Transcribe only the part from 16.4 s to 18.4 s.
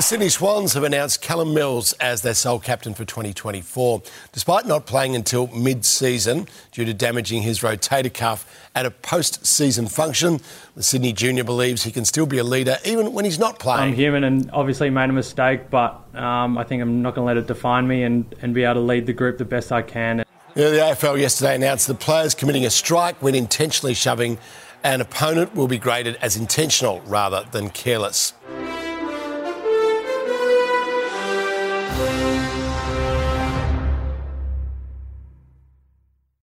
I think I'm not going to let it define me and,